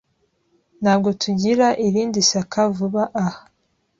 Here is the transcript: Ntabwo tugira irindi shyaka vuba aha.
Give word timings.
Ntabwo 0.81 1.09
tugira 1.21 1.67
irindi 1.85 2.19
shyaka 2.29 2.61
vuba 2.75 3.03
aha. 3.25 3.41